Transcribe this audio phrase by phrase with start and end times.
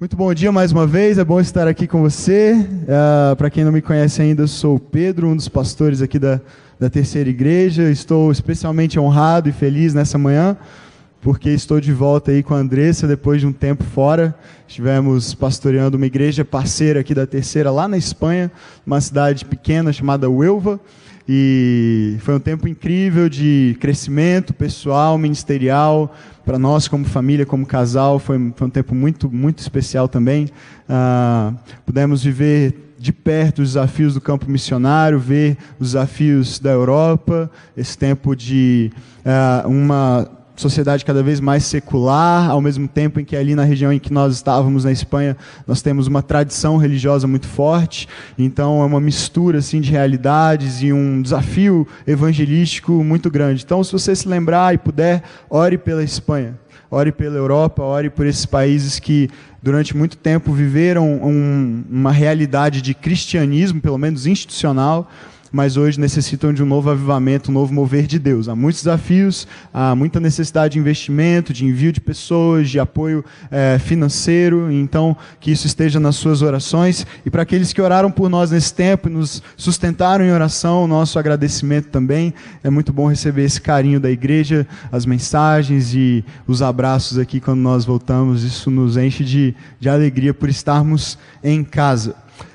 [0.00, 2.54] Muito bom dia mais uma vez, é bom estar aqui com você.
[2.54, 6.18] Uh, Para quem não me conhece ainda, eu sou o Pedro, um dos pastores aqui
[6.18, 6.40] da,
[6.78, 7.82] da Terceira Igreja.
[7.90, 10.56] Estou especialmente honrado e feliz nessa manhã,
[11.20, 14.34] porque estou de volta aí com a Andressa depois de um tempo fora.
[14.66, 18.50] Estivemos pastoreando uma igreja parceira aqui da Terceira, lá na Espanha,
[18.86, 20.80] uma cidade pequena chamada Huelva.
[21.32, 26.12] E foi um tempo incrível de crescimento pessoal, ministerial,
[26.44, 30.48] para nós como família, como casal, foi, foi um tempo muito, muito especial também.
[30.88, 31.54] Ah,
[31.86, 37.96] pudemos viver de perto os desafios do campo missionário, ver os desafios da Europa, esse
[37.96, 38.90] tempo de
[39.24, 40.28] ah, uma
[40.60, 44.12] sociedade cada vez mais secular, ao mesmo tempo em que ali na região em que
[44.12, 48.08] nós estávamos na Espanha, nós temos uma tradição religiosa muito forte.
[48.38, 53.62] Então é uma mistura assim de realidades e um desafio evangelístico muito grande.
[53.64, 56.58] Então, se você se lembrar e puder, ore pela Espanha.
[56.90, 59.30] Ore pela Europa, ore por esses países que
[59.62, 65.08] durante muito tempo viveram um, uma realidade de cristianismo, pelo menos institucional,
[65.52, 68.48] mas hoje necessitam de um novo avivamento, um novo mover de Deus.
[68.48, 73.78] Há muitos desafios, há muita necessidade de investimento, de envio de pessoas, de apoio é,
[73.78, 77.06] financeiro, então que isso esteja nas suas orações.
[77.24, 81.18] E para aqueles que oraram por nós nesse tempo e nos sustentaram em oração, nosso
[81.18, 82.32] agradecimento também.
[82.62, 87.60] É muito bom receber esse carinho da igreja, as mensagens e os abraços aqui quando
[87.60, 88.42] nós voltamos.
[88.42, 92.14] Isso nos enche de, de alegria por estarmos em casa.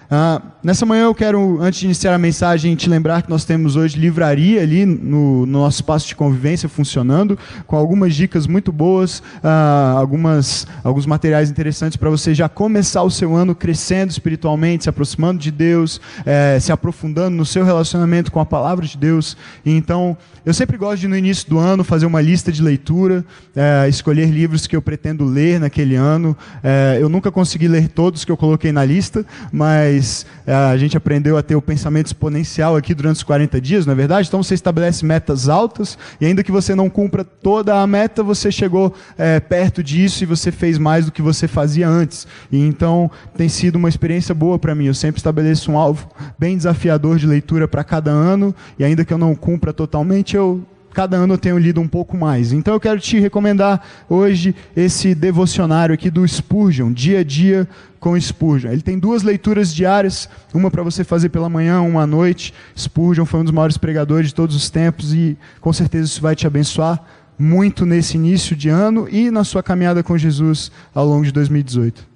[0.09, 3.75] Ah, nessa manhã eu quero, antes de iniciar a mensagem, te lembrar que nós temos
[3.75, 9.23] hoje livraria ali no, no nosso espaço de convivência funcionando, com algumas dicas muito boas,
[9.43, 14.89] ah, algumas, alguns materiais interessantes para você já começar o seu ano crescendo espiritualmente, se
[14.89, 19.35] aproximando de Deus, eh, se aprofundando no seu relacionamento com a palavra de Deus.
[19.65, 23.25] E então, eu sempre gosto de, no início do ano, fazer uma lista de leitura,
[23.55, 26.37] eh, escolher livros que eu pretendo ler naquele ano.
[26.63, 30.77] Eh, eu nunca consegui ler todos que eu coloquei na lista, mas mas é, a
[30.77, 34.27] gente aprendeu a ter o pensamento exponencial aqui durante os 40 dias, não é verdade?
[34.27, 38.51] Então você estabelece metas altas e ainda que você não cumpra toda a meta, você
[38.51, 42.27] chegou é, perto disso e você fez mais do que você fazia antes.
[42.51, 44.85] E então tem sido uma experiência boa para mim.
[44.85, 49.13] Eu sempre estabeleço um alvo bem desafiador de leitura para cada ano e ainda que
[49.13, 50.63] eu não cumpra totalmente, eu
[50.95, 52.53] cada ano eu tenho lido um pouco mais.
[52.53, 57.67] Então eu quero te recomendar hoje esse devocionário aqui do Spurgeon, Dia a Dia
[57.99, 58.71] com Spurgeon.
[58.71, 62.53] Ele tem duas leituras diárias, uma para você fazer pela manhã, uma à noite.
[62.77, 66.33] Spurgeon foi um dos maiores pregadores de todos os tempos e com certeza isso vai
[66.33, 67.03] te abençoar
[67.37, 72.07] muito nesse início de ano e na sua caminhada com Jesus ao longo de 2018.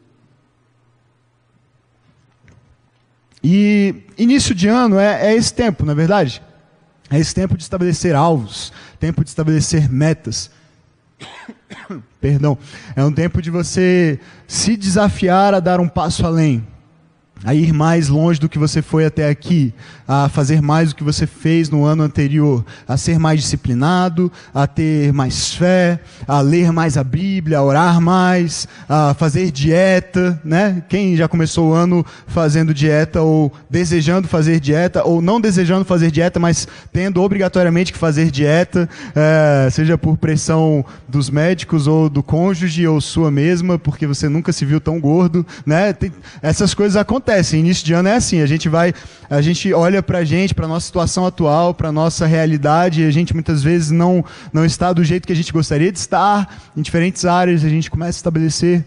[3.43, 6.41] E início de ano é, é esse tempo, não é verdade?
[7.09, 10.51] É esse tempo de estabelecer alvos, tempo de estabelecer metas.
[12.21, 12.57] Perdão.
[12.95, 16.65] É um tempo de você se desafiar a dar um passo além
[17.43, 19.73] a ir mais longe do que você foi até aqui,
[20.07, 24.67] a fazer mais do que você fez no ano anterior, a ser mais disciplinado, a
[24.67, 30.83] ter mais fé, a ler mais a Bíblia, a orar mais, a fazer dieta, né?
[30.89, 36.11] Quem já começou o ano fazendo dieta ou desejando fazer dieta ou não desejando fazer
[36.11, 42.21] dieta, mas tendo obrigatoriamente que fazer dieta, é, seja por pressão dos médicos ou do
[42.21, 45.93] cônjuge ou sua mesma, porque você nunca se viu tão gordo, né?
[45.93, 46.11] Tem,
[46.41, 48.91] essas coisas acontecem acontece, início de ano é assim, a gente vai,
[49.29, 53.11] a gente olha para a gente, para nossa situação atual, para nossa realidade, e a
[53.11, 56.81] gente muitas vezes não não está do jeito que a gente gostaria de estar em
[56.81, 58.83] diferentes áreas, a gente começa a estabelecer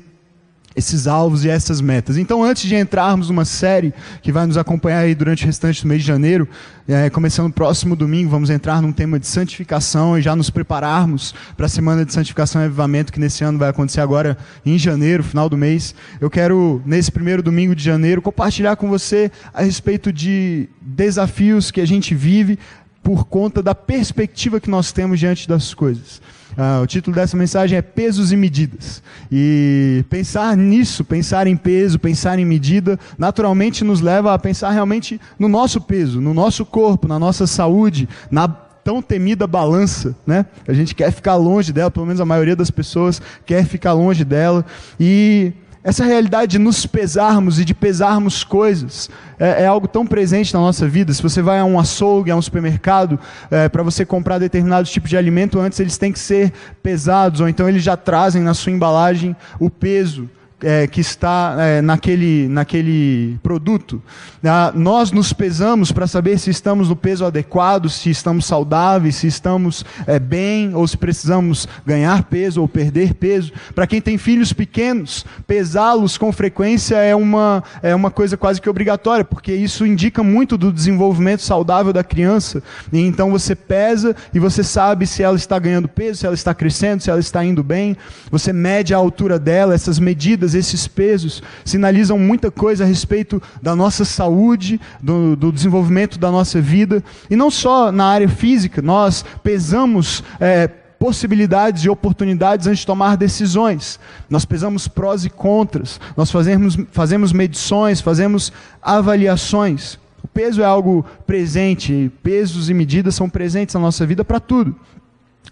[0.74, 2.16] esses alvos e essas metas.
[2.16, 5.88] Então, antes de entrarmos numa série que vai nos acompanhar aí durante o restante do
[5.88, 6.48] mês de janeiro,
[6.88, 11.34] é, começando no próximo domingo, vamos entrar num tema de santificação e já nos prepararmos
[11.56, 15.22] para a semana de santificação e avivamento que nesse ano vai acontecer agora em janeiro,
[15.22, 15.94] final do mês.
[16.20, 21.80] Eu quero, nesse primeiro domingo de janeiro, compartilhar com você a respeito de desafios que
[21.80, 22.58] a gente vive
[23.02, 26.20] por conta da perspectiva que nós temos diante das coisas.
[26.56, 29.02] Ah, o título dessa mensagem é Pesos e Medidas.
[29.30, 35.20] E pensar nisso, pensar em peso, pensar em medida, naturalmente nos leva a pensar realmente
[35.38, 38.46] no nosso peso, no nosso corpo, na nossa saúde, na
[38.84, 40.44] tão temida balança, né?
[40.66, 44.24] A gente quer ficar longe dela, pelo menos a maioria das pessoas quer ficar longe
[44.24, 44.64] dela.
[44.98, 45.52] E
[45.84, 50.60] essa realidade de nos pesarmos e de pesarmos coisas é, é, algo tão presente na
[50.60, 51.12] nossa vida.
[51.12, 53.18] Se você vai a um açougue, a um supermercado,
[53.50, 56.52] é, para você comprar determinados tipos de alimento, antes eles têm que ser
[56.82, 60.30] pesados, ou então eles já trazem na sua embalagem o peso
[60.62, 64.02] é, que está é, naquele, naquele produto.
[64.44, 69.26] Ah, nós nos pesamos para saber se estamos no peso adequado, se estamos saudáveis, se
[69.26, 73.52] estamos é, bem, ou se precisamos ganhar peso ou perder peso.
[73.74, 78.68] Para quem tem filhos pequenos, pesá-los com frequência é uma, é uma coisa quase que
[78.68, 82.62] obrigatória, porque isso indica muito do desenvolvimento saudável da criança.
[82.92, 86.54] E então você pesa e você sabe se ela está ganhando peso, se ela está
[86.54, 87.96] crescendo, se ela está indo bem.
[88.30, 93.74] Você mede a altura dela, essas medidas, esses pesos, sinalizam muita coisa a respeito da
[93.76, 97.02] nossa saúde, do, do desenvolvimento da nossa vida.
[97.30, 100.22] E não só na área física, nós pesamos.
[100.40, 100.70] É,
[101.02, 103.98] possibilidades e oportunidades antes de tomar decisões.
[104.30, 109.98] Nós pesamos prós e contras, nós fazemos, fazemos medições, fazemos avaliações.
[110.22, 114.76] O peso é algo presente, pesos e medidas são presentes na nossa vida para tudo.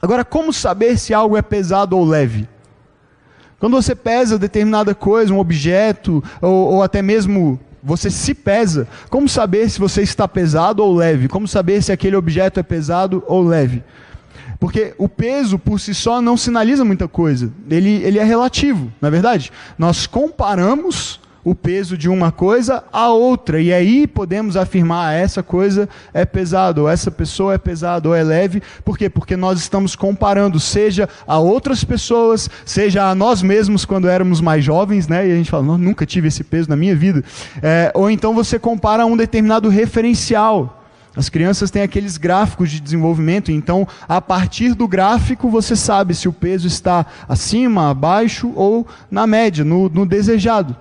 [0.01, 2.49] Agora, como saber se algo é pesado ou leve?
[3.61, 9.29] Quando você pesa determinada coisa, um objeto, ou, ou até mesmo você se pesa, como
[9.29, 11.29] saber se você está pesado ou leve?
[11.29, 13.85] Como saber se aquele objeto é pesado ou leve?
[14.59, 17.53] Porque o peso por si só não sinaliza muita coisa.
[17.71, 19.53] Ele, ele é relativo, não é verdade?
[19.79, 23.61] Nós comparamos o peso de uma coisa a outra.
[23.61, 28.15] E aí podemos afirmar ah, essa coisa é pesada, ou essa pessoa é pesada, ou
[28.15, 28.63] é leve.
[28.85, 29.09] Por quê?
[29.09, 34.65] Porque nós estamos comparando, seja a outras pessoas, seja a nós mesmos quando éramos mais
[34.65, 35.27] jovens, né?
[35.27, 37.25] E a gente fala, nunca tive esse peso na minha vida.
[37.63, 40.77] É, ou então você compara um determinado referencial.
[41.17, 46.29] As crianças têm aqueles gráficos de desenvolvimento, então a partir do gráfico você sabe se
[46.29, 50.77] o peso está acima, abaixo ou na média, no, no desejado.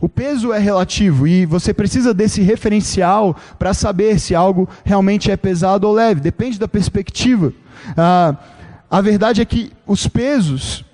[0.00, 5.36] O peso é relativo e você precisa desse referencial para saber se algo realmente é
[5.36, 6.20] pesado ou leve.
[6.20, 7.52] Depende da perspectiva.
[7.96, 8.36] Ah,
[8.90, 10.84] a verdade é que os pesos,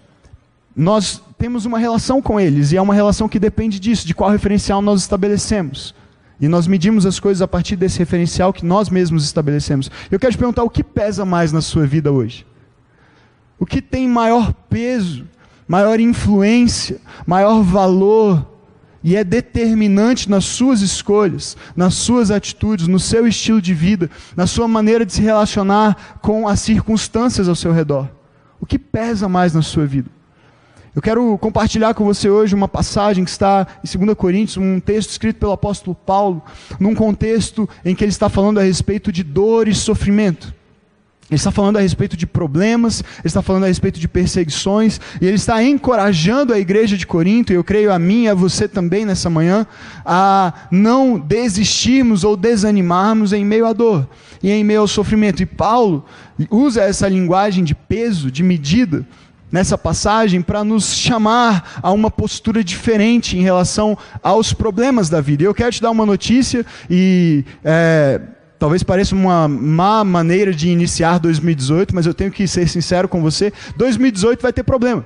[0.75, 4.31] nós temos uma relação com eles e é uma relação que depende disso, de qual
[4.31, 5.95] referencial nós estabelecemos.
[6.41, 9.91] E nós medimos as coisas a partir desse referencial que nós mesmos estabelecemos.
[10.11, 12.47] Eu quero te perguntar o que pesa mais na sua vida hoje?
[13.59, 15.27] O que tem maior peso,
[15.69, 18.54] maior influência, maior valor?
[19.05, 24.47] E é determinante nas suas escolhas, nas suas atitudes, no seu estilo de vida, na
[24.47, 28.09] sua maneira de se relacionar com as circunstâncias ao seu redor.
[28.59, 30.09] O que pesa mais na sua vida?
[30.97, 35.11] Eu quero compartilhar com você hoje uma passagem que está em 2 Coríntios, um texto
[35.11, 36.43] escrito pelo apóstolo Paulo,
[36.81, 40.55] num contexto em que ele está falando a respeito de dor e sofrimento.
[41.31, 45.26] Ele está falando a respeito de problemas, ele está falando a respeito de perseguições, e
[45.26, 48.69] ele está encorajando a igreja de Corinto, e eu creio a mim e a você
[48.69, 49.67] também nessa manhã,
[50.05, 54.06] a não desistirmos ou desanimarmos em meio à dor
[54.43, 55.43] e em meio ao sofrimento.
[55.43, 56.05] E Paulo
[56.50, 59.06] usa essa linguagem de peso, de medida,
[59.50, 65.43] nessa passagem para nos chamar a uma postura diferente em relação aos problemas da vida.
[65.43, 67.44] Eu quero te dar uma notícia e.
[67.65, 68.20] É,
[68.65, 73.21] Talvez pareça uma má maneira de iniciar 2018, mas eu tenho que ser sincero com
[73.21, 75.05] você: 2018 vai ter problema.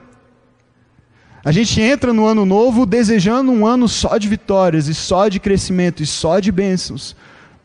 [1.44, 5.40] A gente entra no ano novo desejando um ano só de vitórias, e só de
[5.40, 7.16] crescimento, e só de bênçãos.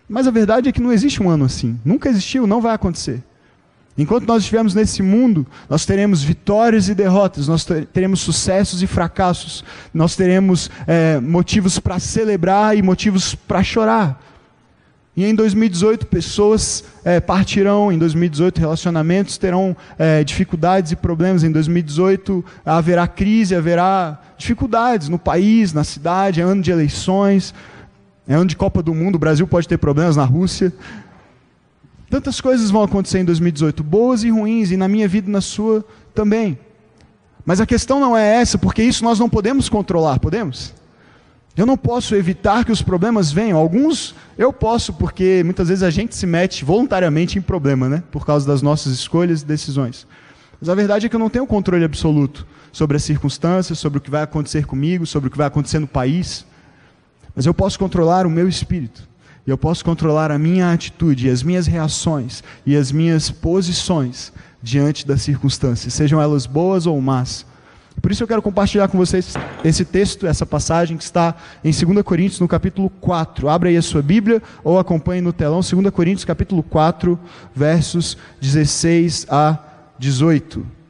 [0.10, 1.80] Mas a verdade é que não existe um ano assim.
[1.86, 3.22] Nunca existiu, não vai acontecer.
[3.96, 9.64] Enquanto nós estivermos nesse mundo, nós teremos vitórias e derrotas, nós teremos sucessos e fracassos,
[9.94, 14.33] nós teremos é, motivos para celebrar e motivos para chorar.
[15.16, 21.44] E em 2018, pessoas é, partirão, em 2018, relacionamentos terão é, dificuldades e problemas.
[21.44, 27.54] Em 2018, haverá crise, haverá dificuldades no país, na cidade, é ano de eleições,
[28.28, 30.74] é ano de Copa do Mundo, o Brasil pode ter problemas na Rússia.
[32.10, 35.42] Tantas coisas vão acontecer em 2018, boas e ruins, e na minha vida e na
[35.42, 35.86] sua
[36.16, 36.58] também.
[37.46, 40.74] Mas a questão não é essa, porque isso nós não podemos controlar, podemos?
[41.56, 43.58] Eu não posso evitar que os problemas venham.
[43.58, 48.04] Alguns eu posso, porque muitas vezes a gente se mete voluntariamente em problema, né?
[48.12, 50.08] Por causa das nossas escolhas e decisões.
[50.60, 54.02] Mas a verdade é que eu não tenho controle absoluto sobre as circunstâncias, sobre o
[54.02, 56.44] que vai acontecer comigo, sobre o que vai acontecer no país.
[57.36, 59.08] Mas eu posso controlar o meu espírito.
[59.46, 64.32] E eu posso controlar a minha atitude, e as minhas reações e as minhas posições
[64.62, 67.46] diante das circunstâncias, sejam elas boas ou más.
[68.02, 69.34] Por isso eu quero compartilhar com vocês
[69.64, 73.48] esse texto, essa passagem que está em 2 Coríntios, no capítulo 4.
[73.48, 77.18] Abra aí a sua Bíblia ou acompanhe no telão, 2 Coríntios, capítulo 4,
[77.56, 79.58] versos 16 a
[79.98, 80.83] 18.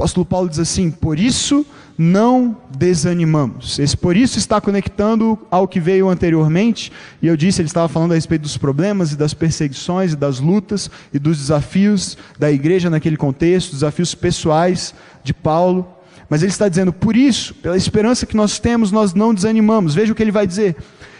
[0.00, 1.66] Apóstolo Paulo diz assim: Por isso
[1.98, 3.78] não desanimamos.
[3.78, 6.90] Esse por isso está conectando ao que veio anteriormente,
[7.20, 10.40] e eu disse, ele estava falando a respeito dos problemas e das perseguições e das
[10.40, 15.86] lutas e dos desafios da igreja naquele contexto, desafios pessoais de Paulo.
[16.30, 19.94] Mas ele está dizendo, por isso, pela esperança que nós temos, nós não desanimamos.
[19.94, 20.76] Veja o que ele vai dizer.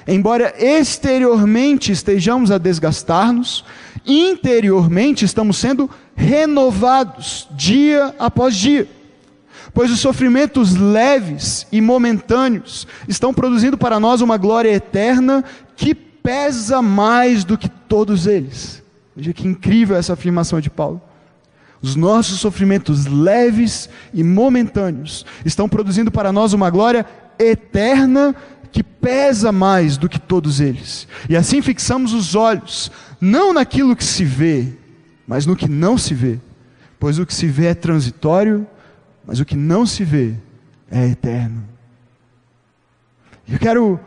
[0.09, 3.63] Embora exteriormente estejamos a desgastar-nos,
[4.07, 8.87] interiormente estamos sendo renovados dia após dia.
[9.73, 15.43] Pois os sofrimentos leves e momentâneos estão produzindo para nós uma glória eterna
[15.77, 18.83] que pesa mais do que todos eles.
[19.17, 21.01] Veja que incrível essa afirmação de Paulo.
[21.81, 27.07] Os nossos sofrimentos leves e momentâneos estão produzindo para nós uma glória
[27.39, 28.35] eterna
[28.71, 31.09] que pesa mais do que todos eles.
[31.29, 34.75] E assim fixamos os olhos, não naquilo que se vê,
[35.31, 36.41] mas no que não se vê.
[36.99, 38.67] Pois o que se vê é transitório,
[39.25, 40.35] mas o que não se vê
[40.91, 41.63] é eterno.
[43.49, 44.01] Eu quero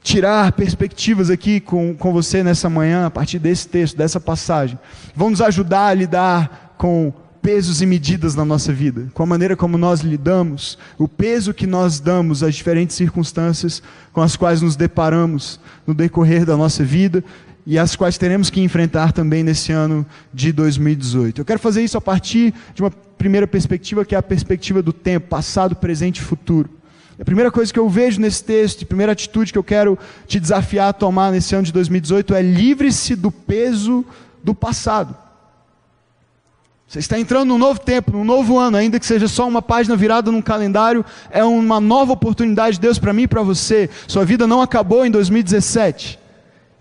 [0.00, 4.78] tirar perspectivas aqui com, com você nessa manhã, a partir desse texto, dessa passagem.
[5.16, 9.76] Vamos ajudar a lidar com pesos e medidas na nossa vida, com a maneira como
[9.76, 13.82] nós lidamos, o peso que nós damos às diferentes circunstâncias
[14.12, 17.24] com as quais nos deparamos no decorrer da nossa vida
[17.66, 21.40] e as quais teremos que enfrentar também nesse ano de 2018.
[21.40, 24.92] Eu quero fazer isso a partir de uma primeira perspectiva, que é a perspectiva do
[24.92, 26.70] tempo, passado, presente e futuro.
[27.20, 30.40] A primeira coisa que eu vejo nesse texto, a primeira atitude que eu quero te
[30.40, 34.06] desafiar a tomar nesse ano de 2018 é livre-se do peso
[34.42, 35.14] do passado.
[36.88, 39.94] Você está entrando num novo tempo, num novo ano, ainda que seja só uma página
[39.94, 43.88] virada num calendário, é uma nova oportunidade de Deus para mim e para você.
[44.08, 46.19] Sua vida não acabou em 2017.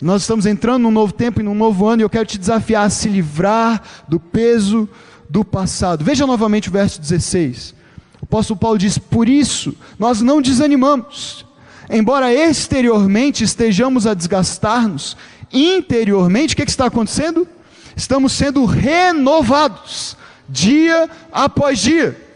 [0.02, 2.86] Nós estamos entrando num novo tempo e num novo ano e eu quero te desafiar
[2.86, 4.88] a se livrar do peso
[5.30, 6.04] do passado.
[6.04, 7.76] Veja novamente o verso 16.
[8.22, 11.46] O apóstolo Paulo diz: Por isso nós não desanimamos,
[11.90, 15.18] embora exteriormente estejamos a desgastar-nos,
[15.52, 17.48] interiormente, o que, que está acontecendo?
[18.00, 22.29] estamos sendo renovados dia após dia.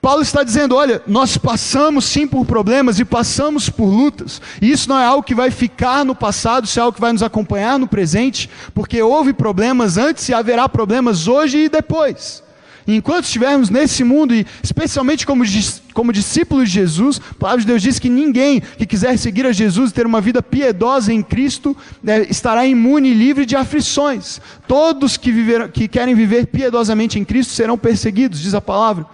[0.00, 4.88] Paulo está dizendo: olha, nós passamos sim por problemas e passamos por lutas, e isso
[4.88, 7.78] não é algo que vai ficar no passado, isso é algo que vai nos acompanhar
[7.78, 12.42] no presente, porque houve problemas antes e haverá problemas hoje e depois.
[12.86, 15.44] Enquanto estivermos nesse mundo, e especialmente como,
[15.92, 19.52] como discípulos de Jesus, a palavra de Deus diz que ninguém que quiser seguir a
[19.52, 24.40] Jesus e ter uma vida piedosa em Cristo né, estará imune e livre de aflições.
[24.66, 29.06] Todos que, viver, que querem viver piedosamente em Cristo serão perseguidos, diz a palavra.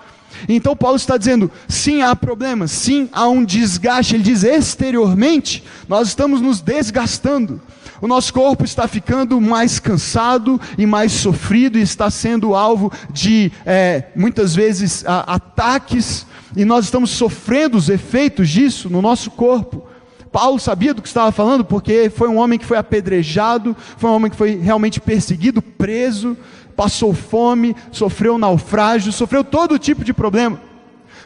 [0.49, 4.15] Então Paulo está dizendo: sim, há problemas, sim, há um desgaste.
[4.15, 7.61] Ele diz exteriormente, nós estamos nos desgastando.
[8.01, 13.51] O nosso corpo está ficando mais cansado e mais sofrido, e está sendo alvo de
[13.65, 19.83] é, muitas vezes a, ataques, e nós estamos sofrendo os efeitos disso no nosso corpo.
[20.31, 24.15] Paulo sabia do que estava falando, porque foi um homem que foi apedrejado, foi um
[24.15, 26.37] homem que foi realmente perseguido, preso,
[26.77, 30.61] passou fome, sofreu naufrágio, sofreu todo tipo de problema.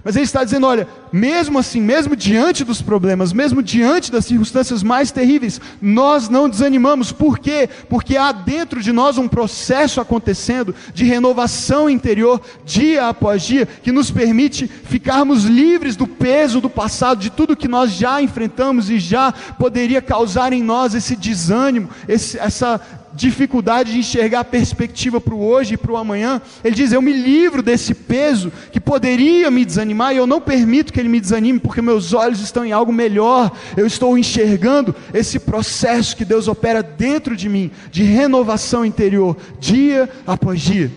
[0.03, 4.83] Mas ele está dizendo: olha, mesmo assim, mesmo diante dos problemas, mesmo diante das circunstâncias
[4.83, 7.13] mais terríveis, nós não desanimamos.
[7.13, 7.69] Por quê?
[7.89, 13.93] Porque há dentro de nós um processo acontecendo de renovação interior, dia após dia, que
[13.93, 18.99] nos permite ficarmos livres do peso do passado, de tudo que nós já enfrentamos e
[18.99, 22.81] já poderia causar em nós esse desânimo, esse, essa
[23.21, 27.03] dificuldade de enxergar a perspectiva para o hoje e para o amanhã, ele diz: Eu
[27.03, 31.21] me livro desse peso que poderia me desanimar e eu não permito que ele me
[31.21, 33.53] desanime, porque meus olhos estão em algo melhor.
[33.77, 40.09] Eu estou enxergando esse processo que Deus opera dentro de mim, de renovação interior, dia
[40.27, 40.91] após dia.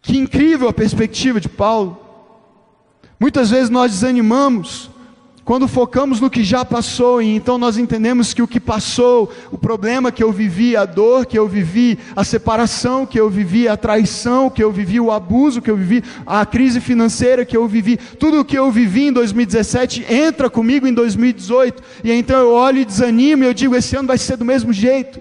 [0.00, 2.00] Que incrível a perspectiva de Paulo.
[3.18, 4.88] Muitas vezes nós desanimamos
[5.48, 9.56] quando focamos no que já passou, e então nós entendemos que o que passou, o
[9.56, 13.74] problema que eu vivi, a dor que eu vivi, a separação que eu vivi, a
[13.74, 17.96] traição que eu vivi, o abuso que eu vivi, a crise financeira que eu vivi,
[17.96, 22.80] tudo o que eu vivi em 2017 entra comigo em 2018, e então eu olho
[22.80, 25.18] e desanimo e eu digo: esse ano vai ser do mesmo jeito.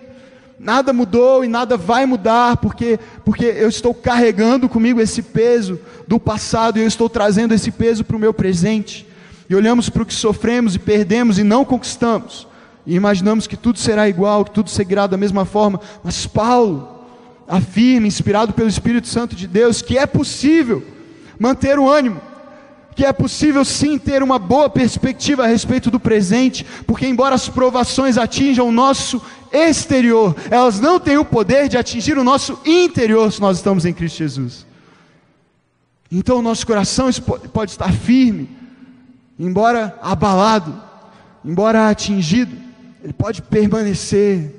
[0.60, 6.20] Nada mudou e nada vai mudar, porque, porque eu estou carregando comigo esse peso do
[6.20, 9.08] passado e eu estou trazendo esse peso para o meu presente
[9.50, 12.48] e olhamos para o que sofremos e perdemos e não conquistamos,
[12.86, 17.06] e imaginamos que tudo será igual, que tudo seguirá da mesma forma, mas Paulo
[17.48, 20.84] afirma, inspirado pelo Espírito Santo de Deus, que é possível
[21.40, 22.22] manter o ânimo,
[22.96, 27.48] que é possível sim ter uma boa perspectiva a respeito do presente, porque embora as
[27.48, 33.32] provações atinjam o nosso exterior, elas não têm o poder de atingir o nosso interior
[33.32, 34.66] se nós estamos em Cristo Jesus.
[36.12, 37.10] Então o nosso coração
[37.54, 38.50] pode estar firme,
[39.40, 40.82] embora abalado,
[41.44, 42.56] embora atingido,
[43.04, 44.54] ele pode permanecer,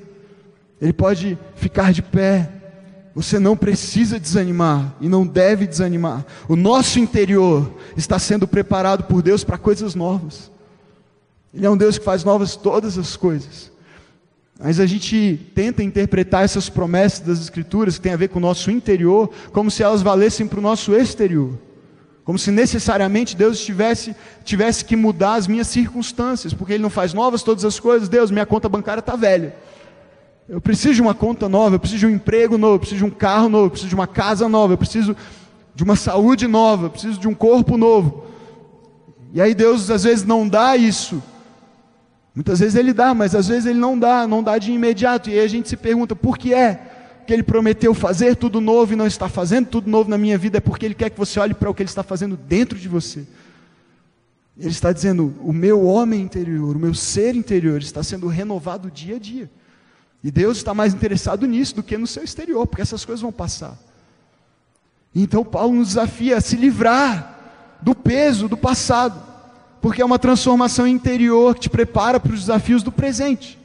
[0.80, 2.50] ele pode ficar de pé.
[3.14, 6.24] Você não precisa desanimar e não deve desanimar.
[6.48, 10.50] O nosso interior está sendo preparado por Deus para coisas novas.
[11.52, 13.72] Ele é um Deus que faz novas todas as coisas.
[14.58, 18.42] Mas a gente tenta interpretar essas promessas das Escrituras, que tem a ver com o
[18.42, 21.52] nosso interior, como se elas valessem para o nosso exterior.
[22.28, 27.14] Como se necessariamente Deus tivesse, tivesse que mudar as minhas circunstâncias, porque Ele não faz
[27.14, 28.06] novas todas as coisas.
[28.06, 29.56] Deus, minha conta bancária está velha.
[30.46, 33.04] Eu preciso de uma conta nova, eu preciso de um emprego novo, eu preciso de
[33.06, 35.16] um carro novo, eu preciso de uma casa nova, eu preciso
[35.74, 38.26] de uma saúde nova, eu preciso de um corpo novo.
[39.32, 41.22] E aí Deus às vezes não dá isso
[42.38, 45.28] Muitas vezes ele dá, mas às vezes ele não dá, não dá de imediato.
[45.28, 46.80] E aí a gente se pergunta, por que é
[47.28, 50.58] que ele prometeu fazer tudo novo e não está fazendo tudo novo na minha vida?
[50.58, 52.88] É porque ele quer que você olhe para o que ele está fazendo dentro de
[52.88, 53.26] você.
[54.58, 59.16] Ele está dizendo: o meu homem interior, o meu ser interior está sendo renovado dia
[59.16, 59.50] a dia.
[60.24, 63.30] E Deus está mais interessado nisso do que no seu exterior, porque essas coisas vão
[63.30, 63.78] passar.
[65.14, 69.28] Então Paulo nos desafia a se livrar do peso do passado
[69.80, 73.58] porque é uma transformação interior que te prepara para os desafios do presente.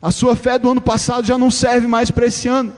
[0.00, 2.72] A sua fé do ano passado já não serve mais para esse ano.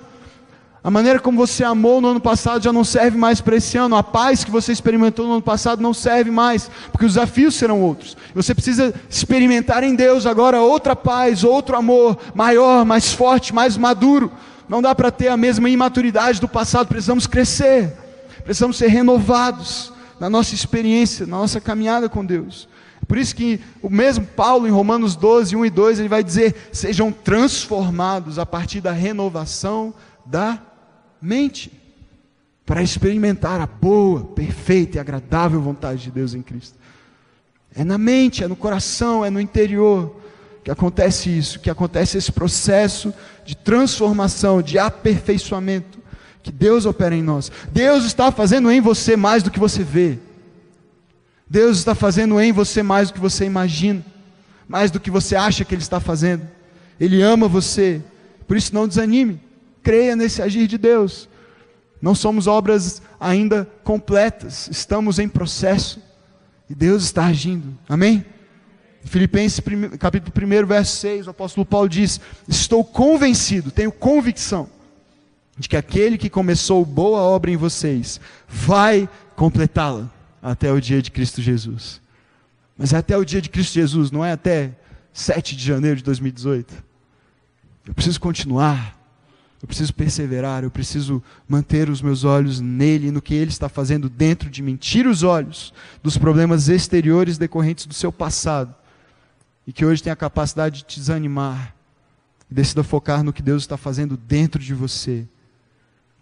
[0.83, 3.95] A maneira como você amou no ano passado já não serve mais para esse ano.
[3.95, 7.83] A paz que você experimentou no ano passado não serve mais, porque os desafios serão
[7.83, 8.17] outros.
[8.35, 14.33] Você precisa experimentar em Deus agora outra paz, outro amor maior, mais forte, mais maduro.
[14.67, 17.93] Não dá para ter a mesma imaturidade do passado, precisamos crescer,
[18.45, 22.67] precisamos ser renovados na nossa experiência, na nossa caminhada com Deus.
[23.11, 26.69] Por isso que o mesmo Paulo em Romanos 12, 1 e 2, ele vai dizer:
[26.73, 29.93] sejam transformados a partir da renovação
[30.25, 30.63] da
[31.21, 31.73] mente,
[32.65, 36.79] para experimentar a boa, perfeita e agradável vontade de Deus em Cristo.
[37.75, 40.15] É na mente, é no coração, é no interior
[40.63, 43.13] que acontece isso, que acontece esse processo
[43.45, 45.99] de transformação, de aperfeiçoamento
[46.45, 47.51] que Deus opera em nós.
[47.73, 50.30] Deus está fazendo em você mais do que você vê.
[51.51, 54.07] Deus está fazendo em você mais do que você imagina,
[54.69, 56.49] mais do que você acha que Ele está fazendo.
[56.99, 58.01] Ele ama você,
[58.47, 59.43] por isso não desanime,
[59.83, 61.29] creia nesse agir de Deus.
[62.01, 66.01] Não somos obras ainda completas, estamos em processo
[66.69, 68.25] e Deus está agindo, amém?
[69.03, 69.61] Filipenses
[69.99, 70.33] capítulo
[70.63, 74.69] 1, verso 6, o apóstolo Paulo diz: Estou convencido, tenho convicção
[75.59, 81.11] de que aquele que começou boa obra em vocês vai completá-la até o dia de
[81.11, 82.01] Cristo Jesus.
[82.77, 84.77] Mas é até o dia de Cristo Jesus, não é até
[85.13, 86.73] 7 de janeiro de 2018.
[87.87, 88.99] Eu preciso continuar,
[89.61, 94.09] eu preciso perseverar, eu preciso manter os meus olhos nele no que ele está fazendo
[94.09, 94.77] dentro de mim.
[94.77, 98.75] Tira os olhos dos problemas exteriores decorrentes do seu passado
[99.67, 101.75] e que hoje tem a capacidade de te desanimar.
[102.51, 105.27] E decida focar no que Deus está fazendo dentro de você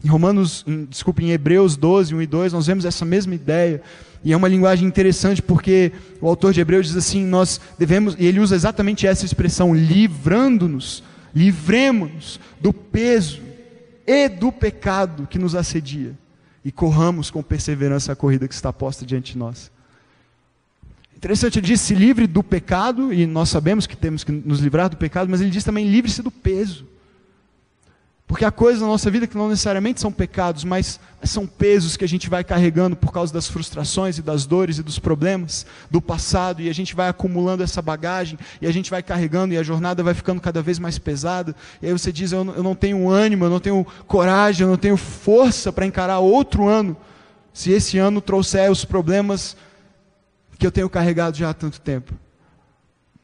[0.03, 3.83] em Romanos, em, desculpe, em Hebreus 12, 1 e 2, nós vemos essa mesma ideia.
[4.25, 8.27] E é uma linguagem interessante porque o autor de Hebreus diz assim: nós devemos, e
[8.27, 11.03] ele usa exatamente essa expressão, livrando-nos,
[11.35, 13.41] livremos-nos do peso
[14.07, 16.17] e do pecado que nos assedia,
[16.65, 19.71] e corramos com perseverança a corrida que está posta diante de nós.
[21.17, 24.89] Interessante, ele diz: se livre do pecado, e nós sabemos que temos que nos livrar
[24.89, 26.87] do pecado, mas ele diz também: livre-se do peso.
[28.29, 32.05] Porque há coisas na nossa vida que não necessariamente são pecados, mas são pesos que
[32.05, 35.99] a gente vai carregando por causa das frustrações e das dores e dos problemas do
[35.99, 39.62] passado, e a gente vai acumulando essa bagagem, e a gente vai carregando, e a
[39.62, 41.57] jornada vai ficando cada vez mais pesada.
[41.81, 44.99] E aí você diz: Eu não tenho ânimo, eu não tenho coragem, eu não tenho
[44.99, 46.95] força para encarar outro ano,
[47.55, 49.57] se esse ano trouxer os problemas
[50.59, 52.12] que eu tenho carregado já há tanto tempo.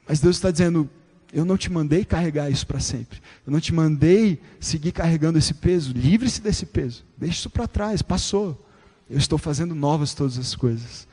[0.08, 0.88] Mas Deus está dizendo:
[1.34, 3.20] eu não te mandei carregar isso para sempre.
[3.44, 5.92] Eu não te mandei seguir carregando esse peso.
[5.92, 7.04] Livre-se desse peso.
[7.18, 8.02] Deixe isso para trás.
[8.02, 8.64] Passou.
[9.10, 11.08] Eu estou fazendo novas todas as coisas.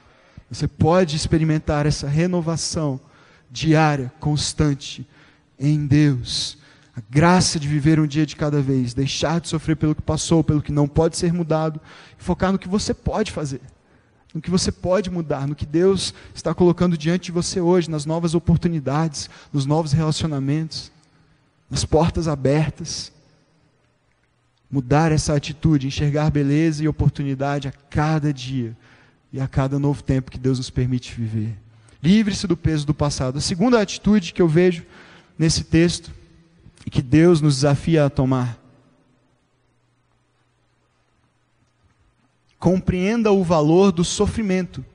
[0.49, 3.01] Você pode experimentar essa renovação
[3.49, 5.07] diária, constante,
[5.60, 6.55] em Deus.
[6.95, 8.93] A graça de viver um dia de cada vez.
[8.93, 11.81] Deixar de sofrer pelo que passou, pelo que não pode ser mudado.
[12.19, 13.60] E focar no que você pode fazer
[14.34, 18.06] no que você pode mudar, no que Deus está colocando diante de você hoje, nas
[18.06, 20.91] novas oportunidades, nos novos relacionamentos,
[21.70, 23.12] nas portas abertas.
[24.70, 28.76] Mudar essa atitude, enxergar beleza e oportunidade a cada dia
[29.34, 31.58] e a cada novo tempo que Deus nos permite viver.
[32.02, 33.38] Livre-se do peso do passado.
[33.38, 34.86] A segunda atitude que eu vejo
[35.38, 36.12] nesse texto
[36.86, 38.61] e que Deus nos desafia a tomar
[42.62, 44.86] compreenda o valor do sofrimento,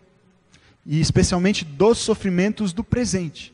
[0.86, 3.52] e especialmente dos sofrimentos do presente.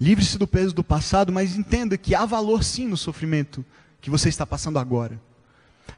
[0.00, 3.62] Livre-se do peso do passado, mas entenda que há valor sim no sofrimento
[4.00, 5.20] que você está passando agora.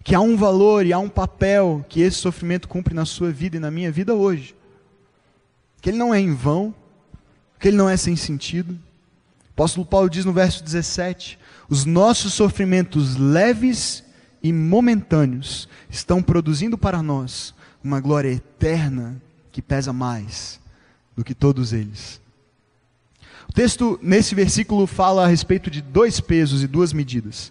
[0.03, 3.57] Que há um valor e há um papel que esse sofrimento cumpre na sua vida
[3.57, 4.57] e na minha vida hoje.
[5.81, 6.75] Que ele não é em vão,
[7.61, 8.73] que ele não é sem sentido.
[8.73, 11.39] O apóstolo Paulo diz no verso 17:
[11.69, 14.04] os nossos sofrimentos leves
[14.45, 20.61] e momentâneos estão produzindo para nós uma glória eterna que pesa mais
[21.17, 22.21] do que todos eles.
[23.49, 27.51] O texto, nesse versículo, fala a respeito de dois pesos e duas medidas.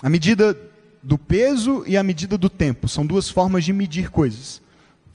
[0.00, 0.56] A medida
[1.02, 2.86] do peso e a medida do tempo.
[2.86, 4.62] São duas formas de medir coisas.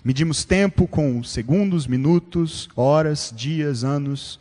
[0.04, 4.38] Medimos tempo com segundos, minutos, horas, dias, anos,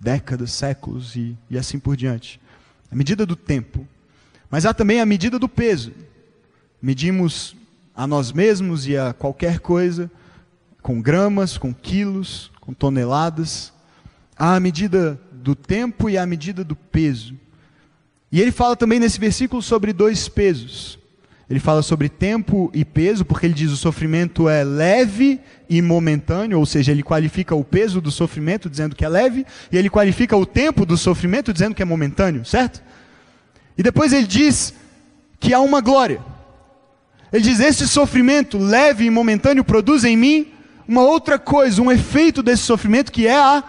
[0.00, 2.40] décadas, séculos e, e assim por diante.
[2.90, 3.86] A medida do tempo.
[4.50, 5.92] Mas há também a medida do peso.
[6.80, 7.56] Medimos
[7.94, 10.10] a nós mesmos e a qualquer coisa
[10.82, 13.72] com gramas, com quilos, com toneladas.
[14.38, 17.34] A medida do tempo e a medida do peso.
[18.30, 20.98] E ele fala também nesse versículo sobre dois pesos.
[21.48, 26.58] Ele fala sobre tempo e peso, porque ele diz o sofrimento é leve e momentâneo,
[26.58, 30.36] ou seja, ele qualifica o peso do sofrimento dizendo que é leve, e ele qualifica
[30.36, 32.82] o tempo do sofrimento dizendo que é momentâneo, certo?
[33.78, 34.74] E depois ele diz
[35.38, 36.20] que há uma glória.
[37.32, 40.48] Ele diz: Esse sofrimento leve e momentâneo produz em mim
[40.88, 43.62] uma outra coisa, um efeito desse sofrimento que é a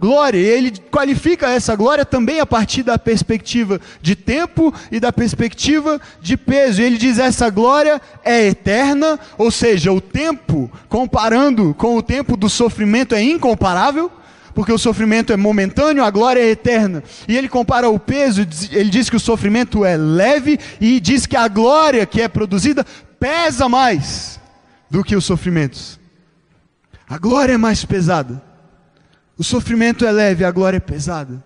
[0.00, 0.38] glória.
[0.38, 6.00] E ele qualifica essa glória também a partir da perspectiva de tempo e da perspectiva
[6.20, 6.80] de peso.
[6.80, 12.36] E ele diz: essa glória é eterna, ou seja, o tempo, comparando com o tempo
[12.36, 14.10] do sofrimento, é incomparável.
[14.54, 17.02] Porque o sofrimento é momentâneo, a glória é eterna.
[17.28, 21.36] E ele compara o peso, ele diz que o sofrimento é leve, e diz que
[21.36, 22.84] a glória que é produzida
[23.18, 24.40] pesa mais
[24.90, 26.00] do que os sofrimentos.
[27.08, 28.42] A glória é mais pesada.
[29.38, 31.42] O sofrimento é leve, a glória é pesada.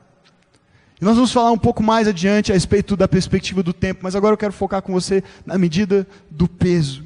[1.01, 4.17] E nós vamos falar um pouco mais adiante a respeito da perspectiva do tempo, mas
[4.17, 7.04] agora eu quero focar com você na medida do peso.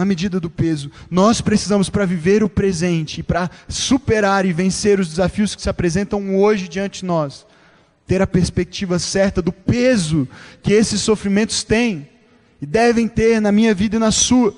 [0.00, 0.90] Na medida do peso.
[1.10, 6.36] Nós precisamos, para viver o presente, para superar e vencer os desafios que se apresentam
[6.36, 7.44] hoje diante de nós,
[8.06, 10.26] ter a perspectiva certa do peso
[10.62, 12.08] que esses sofrimentos têm
[12.62, 14.54] e devem ter na minha vida e na sua.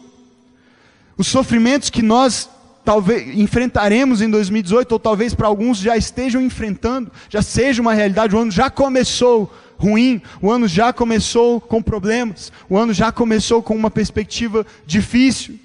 [1.19, 2.49] Os sofrimentos que nós
[2.85, 8.37] talvez enfrentaremos em 2018, ou talvez para alguns já estejam enfrentando, já seja uma realidade,
[8.37, 9.53] o ano já começou
[9.83, 15.59] ruim, o ano já começou com problemas, o ano já começou com uma perspectiva difícil.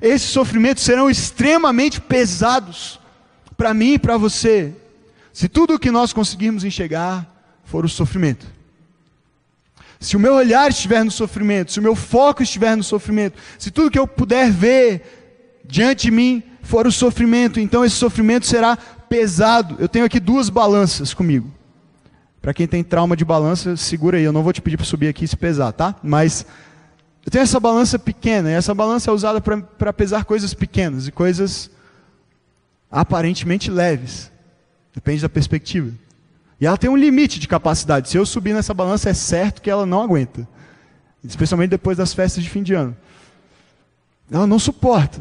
[0.00, 2.98] Esses sofrimentos serão extremamente pesados
[3.54, 4.72] para mim e para você,
[5.34, 7.30] se tudo o que nós conseguirmos enxergar
[7.64, 8.46] for o sofrimento.
[10.00, 13.70] Se o meu olhar estiver no sofrimento, se o meu foco estiver no sofrimento, se
[13.70, 18.76] tudo que eu puder ver diante de mim for o sofrimento, então esse sofrimento será
[18.76, 19.76] pesado.
[19.78, 21.55] Eu tenho aqui duas balanças comigo.
[22.46, 25.08] Para quem tem trauma de balança, segura aí, eu não vou te pedir para subir
[25.08, 25.96] aqui e se pesar, tá?
[26.00, 26.46] Mas
[27.24, 31.10] eu tenho essa balança pequena, e essa balança é usada para pesar coisas pequenas e
[31.10, 31.68] coisas
[32.88, 34.30] aparentemente leves.
[34.94, 35.90] Depende da perspectiva.
[36.60, 38.08] E ela tem um limite de capacidade.
[38.08, 40.46] Se eu subir nessa balança, é certo que ela não aguenta.
[41.24, 42.96] Especialmente depois das festas de fim de ano.
[44.30, 45.20] Ela não suporta.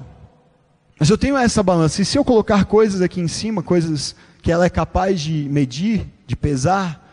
[1.00, 4.52] Mas eu tenho essa balança, e se eu colocar coisas aqui em cima, coisas que
[4.52, 7.04] ela é capaz de medir, de pesar,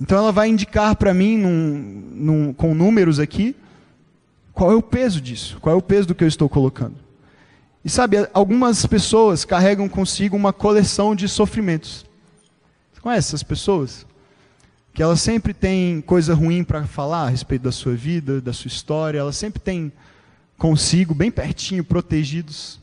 [0.00, 3.54] então ela vai indicar para mim, num, num, com números aqui,
[4.52, 6.96] qual é o peso disso, qual é o peso do que eu estou colocando.
[7.84, 12.06] E sabe, algumas pessoas carregam consigo uma coleção de sofrimentos.
[12.92, 14.06] Você conhece essas pessoas?
[14.92, 18.68] Que elas sempre têm coisa ruim para falar a respeito da sua vida, da sua
[18.68, 19.92] história, elas sempre têm
[20.58, 22.78] consigo, bem pertinho, protegidos,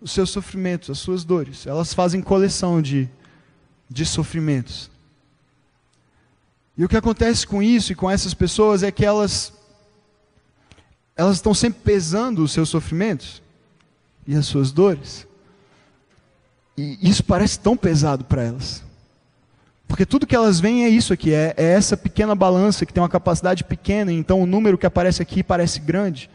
[0.00, 1.66] os seus sofrimentos, as suas dores.
[1.66, 3.08] Elas fazem coleção de,
[3.90, 4.90] de sofrimentos.
[6.76, 9.52] E o que acontece com isso e com essas pessoas é que elas
[11.16, 13.40] elas estão sempre pesando os seus sofrimentos
[14.26, 15.26] e as suas dores.
[16.76, 18.82] E isso parece tão pesado para elas.
[19.86, 23.00] Porque tudo que elas veem é isso aqui, é, é, essa pequena balança que tem
[23.00, 26.28] uma capacidade pequena, então o número que aparece aqui parece grande.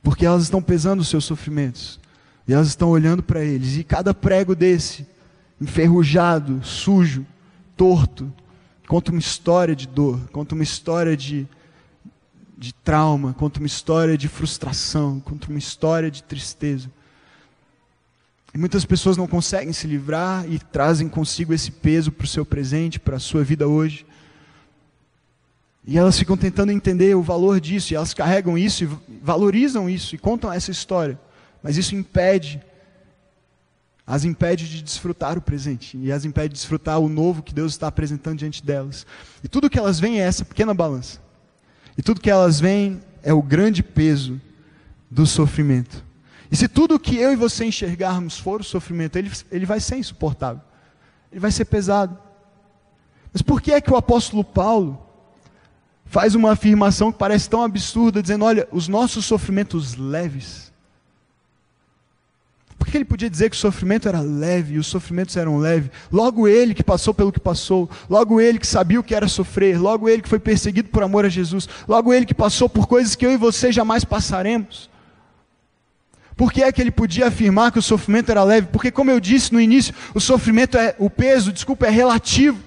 [0.00, 1.98] Porque elas estão pesando os seus sofrimentos.
[2.46, 3.76] E elas estão olhando para eles.
[3.76, 5.04] E cada prego desse,
[5.60, 7.26] enferrujado, sujo,
[7.76, 8.32] torto,
[8.88, 11.46] conta uma história de dor, conta uma história de,
[12.56, 16.90] de trauma, conta uma história de frustração, conta uma história de tristeza.
[18.54, 22.46] E muitas pessoas não conseguem se livrar e trazem consigo esse peso para o seu
[22.46, 24.06] presente, para a sua vida hoje.
[25.86, 30.14] E elas ficam tentando entender o valor disso, e elas carregam isso e valorizam isso
[30.14, 31.20] e contam essa história.
[31.62, 32.58] Mas isso impede
[34.08, 37.72] as impede de desfrutar o presente e as impede de desfrutar o novo que Deus
[37.72, 39.06] está apresentando diante delas.
[39.44, 41.20] E tudo que elas veem é essa pequena balança.
[41.96, 44.40] E tudo que elas veem é o grande peso
[45.10, 46.02] do sofrimento.
[46.50, 49.96] E se tudo que eu e você enxergarmos for o sofrimento, ele, ele vai ser
[49.96, 50.62] insuportável.
[51.30, 52.18] Ele vai ser pesado.
[53.30, 55.06] Mas por que é que o apóstolo Paulo
[56.06, 60.72] faz uma afirmação que parece tão absurda, dizendo: olha, os nossos sofrimentos leves.
[62.88, 65.90] Por que ele podia dizer que o sofrimento era leve e os sofrimentos eram leves?
[66.10, 69.78] Logo ele que passou pelo que passou, logo ele que sabia o que era sofrer,
[69.78, 73.14] logo ele que foi perseguido por amor a Jesus, logo ele que passou por coisas
[73.14, 74.88] que eu e você jamais passaremos.
[76.34, 78.68] Por que é que ele podia afirmar que o sofrimento era leve?
[78.72, 82.58] Porque, como eu disse no início, o sofrimento é, o peso, desculpa, é relativo.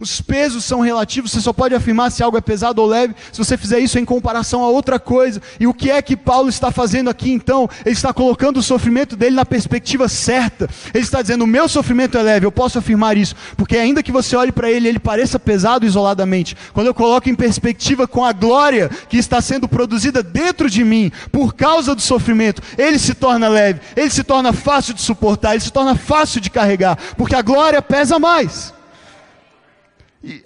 [0.00, 3.36] Os pesos são relativos, você só pode afirmar se algo é pesado ou leve se
[3.36, 5.42] você fizer isso em comparação a outra coisa.
[5.60, 7.68] E o que é que Paulo está fazendo aqui então?
[7.84, 10.70] Ele está colocando o sofrimento dele na perspectiva certa.
[10.94, 14.10] Ele está dizendo: o meu sofrimento é leve, eu posso afirmar isso, porque ainda que
[14.10, 16.56] você olhe para ele, ele pareça pesado isoladamente.
[16.72, 21.12] Quando eu coloco em perspectiva com a glória que está sendo produzida dentro de mim
[21.30, 25.60] por causa do sofrimento, ele se torna leve, ele se torna fácil de suportar, ele
[25.60, 28.79] se torna fácil de carregar, porque a glória pesa mais.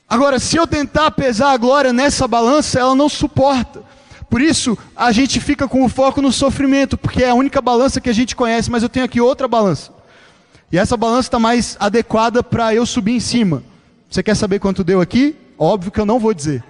[0.08, 3.82] Agora, se eu tentar pesar a glória nessa balança, ela não suporta.
[4.30, 8.00] Por isso, a gente fica com o foco no sofrimento, porque é a única balança
[8.00, 9.92] que a gente conhece, mas eu tenho aqui outra balança.
[10.70, 13.62] E essa balança está mais adequada para eu subir em cima.
[14.10, 15.36] Você quer saber quanto deu aqui?
[15.58, 16.64] Óbvio que eu não vou dizer.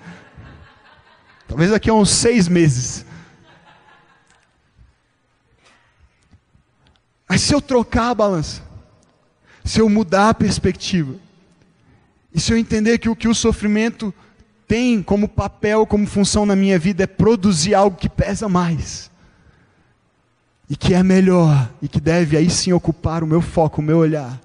[1.46, 3.04] Talvez daqui a uns seis meses.
[7.28, 8.62] Mas se eu trocar a balança,
[9.64, 11.14] se eu mudar a perspectiva,
[12.34, 14.12] e se eu entender que o que o sofrimento
[14.66, 19.10] tem como papel, como função na minha vida é produzir algo que pesa mais,
[20.68, 23.98] e que é melhor, e que deve aí sim ocupar o meu foco, o meu
[23.98, 24.40] olhar,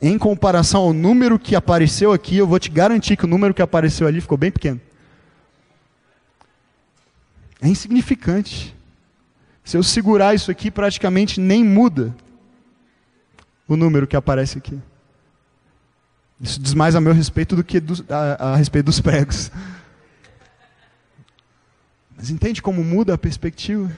[0.00, 3.62] em comparação ao número que apareceu aqui, eu vou te garantir que o número que
[3.62, 4.80] apareceu ali ficou bem pequeno.
[7.60, 8.76] É insignificante.
[9.64, 12.14] Se eu segurar isso aqui, praticamente nem muda
[13.66, 14.78] o número que aparece aqui.
[16.40, 19.50] Isso diz mais a meu respeito do que do, a, a respeito dos pregos.
[22.16, 23.90] Mas entende como muda a perspectiva?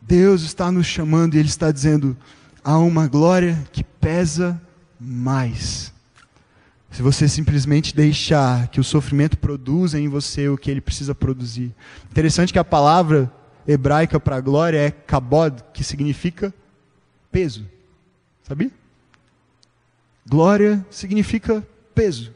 [0.00, 2.16] Deus está nos chamando e Ele está dizendo:
[2.62, 4.60] há uma glória que pesa
[5.00, 5.92] mais.
[6.90, 11.74] Se você simplesmente deixar que o sofrimento produza em você o que ele precisa produzir.
[12.08, 13.32] Interessante que a palavra
[13.66, 16.54] hebraica para glória é kabod, que significa
[17.32, 17.66] peso.
[18.44, 18.70] Sabia?
[20.26, 22.32] Glória significa peso.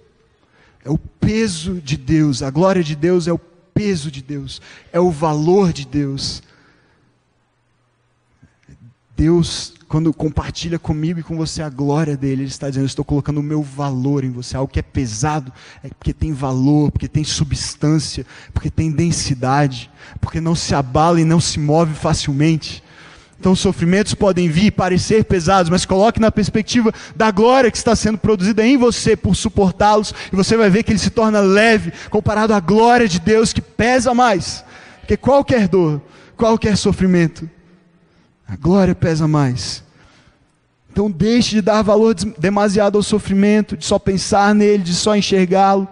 [0.85, 2.43] É o peso de Deus.
[2.43, 4.61] A glória de Deus é o peso de Deus.
[4.93, 6.43] É o valor de Deus.
[9.17, 13.05] Deus, quando compartilha comigo e com você a glória dele, Ele está dizendo: Eu estou
[13.05, 14.57] colocando o meu valor em você.
[14.57, 18.25] Algo que é pesado é porque tem valor, porque tem substância,
[18.55, 22.83] porque tem densidade, porque não se abala e não se move facilmente.
[23.39, 27.77] Então, os sofrimentos podem vir e parecer pesados, mas coloque na perspectiva da glória que
[27.77, 31.39] está sendo produzida em você por suportá-los, e você vai ver que ele se torna
[31.41, 34.65] leve comparado à glória de Deus que pesa mais.
[35.01, 36.03] Porque qualquer dor,
[36.37, 37.49] qualquer sofrimento,
[38.47, 39.85] a glória pesa mais.
[40.91, 45.87] Então, deixe de dar valor demasiado ao sofrimento, de só pensar nele, de só enxergá-lo.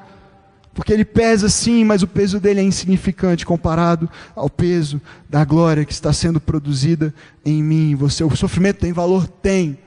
[0.76, 5.86] Porque ele pesa sim, mas o peso dele é insignificante comparado ao peso da glória
[5.86, 7.94] que está sendo produzida em mim.
[7.94, 9.26] Você, o sofrimento tem valor?
[9.26, 9.78] Tem.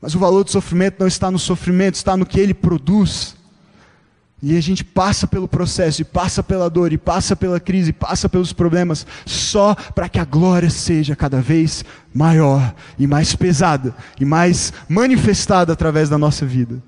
[0.00, 3.36] Mas o valor do sofrimento não está no sofrimento, está no que ele produz.
[4.42, 7.92] E a gente passa pelo processo, e passa pela dor, e passa pela crise, e
[7.92, 11.84] passa pelos problemas, só para que a glória seja cada vez
[12.14, 16.82] maior, e mais pesada, e mais manifestada através da nossa vida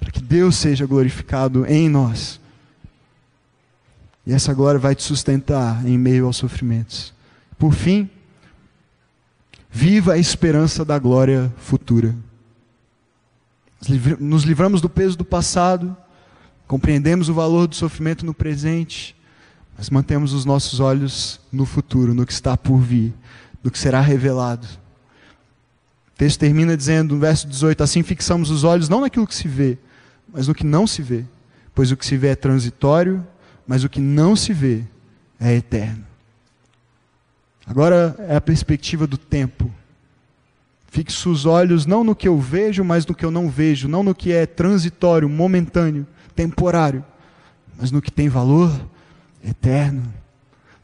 [0.00, 2.40] para que Deus seja glorificado em nós.
[4.26, 7.12] E essa glória vai te sustentar em meio aos sofrimentos.
[7.58, 8.08] Por fim,
[9.70, 12.14] viva a esperança da glória futura.
[14.18, 15.94] Nos livramos do peso do passado,
[16.66, 19.14] compreendemos o valor do sofrimento no presente,
[19.76, 23.12] mas mantemos os nossos olhos no futuro, no que está por vir,
[23.62, 24.66] no que será revelado.
[26.14, 29.48] O texto termina dizendo, no verso 18: Assim fixamos os olhos não naquilo que se
[29.48, 29.76] vê,
[30.32, 31.24] mas no que não se vê.
[31.74, 33.26] Pois o que se vê é transitório,
[33.66, 34.84] mas o que não se vê
[35.40, 36.04] é eterno.
[37.66, 39.70] Agora é a perspectiva do tempo.
[40.86, 44.04] Fixo os olhos não no que eu vejo, mas no que eu não vejo, não
[44.04, 47.04] no que é transitório, momentâneo, temporário,
[47.76, 48.70] mas no que tem valor
[49.44, 50.02] eterno,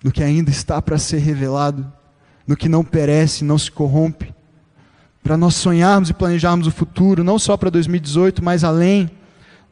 [0.02, 1.90] no que ainda está para ser revelado,
[2.46, 4.29] no que não perece, não se corrompe.
[5.22, 9.10] Para nós sonharmos e planejarmos o futuro, não só para 2018, mas além,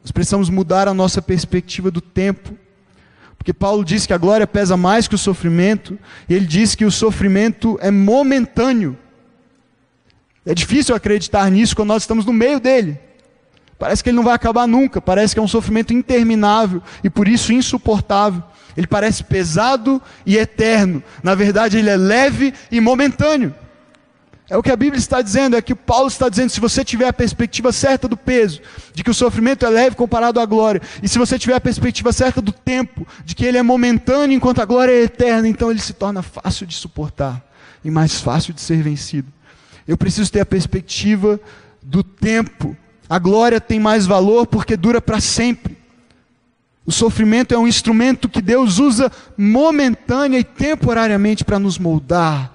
[0.01, 2.55] nós precisamos mudar a nossa perspectiva do tempo.
[3.37, 6.85] Porque Paulo diz que a glória pesa mais que o sofrimento, e ele diz que
[6.85, 8.97] o sofrimento é momentâneo.
[10.45, 12.99] É difícil acreditar nisso quando nós estamos no meio dele.
[13.77, 17.29] Parece que ele não vai acabar nunca, parece que é um sofrimento interminável e por
[17.29, 18.43] isso insuportável.
[18.75, 21.01] Ele parece pesado e eterno.
[21.23, 23.55] Na verdade, ele é leve e momentâneo.
[24.49, 27.07] É o que a Bíblia está dizendo, é que Paulo está dizendo, se você tiver
[27.07, 28.61] a perspectiva certa do peso,
[28.93, 32.11] de que o sofrimento é leve comparado à glória, e se você tiver a perspectiva
[32.11, 35.79] certa do tempo, de que ele é momentâneo enquanto a glória é eterna, então ele
[35.79, 37.45] se torna fácil de suportar
[37.85, 39.31] e mais fácil de ser vencido.
[39.87, 41.39] Eu preciso ter a perspectiva
[41.81, 42.75] do tempo.
[43.07, 45.77] A glória tem mais valor porque dura para sempre.
[46.85, 52.51] O sofrimento é um instrumento que Deus usa momentânea e temporariamente para nos moldar,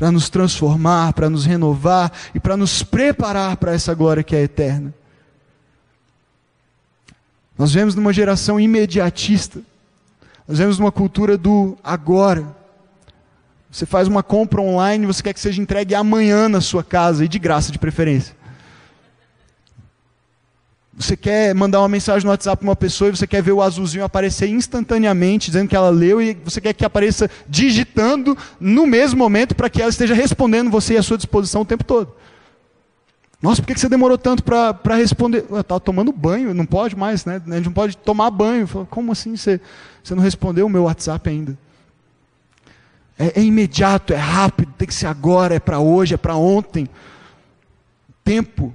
[0.00, 4.40] para nos transformar, para nos renovar e para nos preparar para essa glória que é
[4.40, 4.94] eterna.
[7.58, 9.60] Nós vemos numa geração imediatista,
[10.48, 12.46] nós vemos numa cultura do agora.
[13.70, 17.28] Você faz uma compra online, você quer que seja entregue amanhã na sua casa, e
[17.28, 18.34] de graça de preferência.
[20.92, 23.62] Você quer mandar uma mensagem no WhatsApp para uma pessoa e você quer ver o
[23.62, 29.18] azulzinho aparecer instantaneamente, dizendo que ela leu, e você quer que apareça digitando no mesmo
[29.18, 32.12] momento para que ela esteja respondendo você à sua disposição o tempo todo.
[33.40, 35.46] Nossa, por que você demorou tanto para responder?
[35.48, 37.40] Eu estava tomando banho, não pode mais, né?
[37.46, 38.66] A gente não pode tomar banho.
[38.66, 39.58] Falo, Como assim você,
[40.04, 41.56] você não respondeu o meu WhatsApp ainda?
[43.18, 46.88] É, é imediato, é rápido, tem que ser agora, é para hoje, é para ontem.
[48.22, 48.74] Tempo.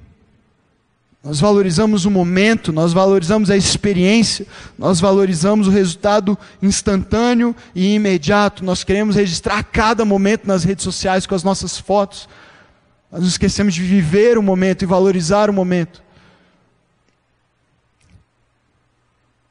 [1.25, 4.45] Nós valorizamos o momento, nós valorizamos a experiência,
[4.77, 8.63] nós valorizamos o resultado instantâneo e imediato.
[8.63, 12.29] Nós queremos registrar cada momento nas redes sociais com as nossas fotos.
[13.11, 16.03] Nós nos esquecemos de viver o momento e valorizar o momento.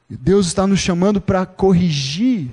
[0.09, 2.51] Deus está nos chamando para corrigir